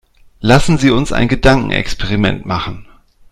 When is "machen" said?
2.43-2.87